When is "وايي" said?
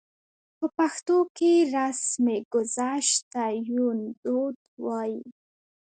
4.85-5.19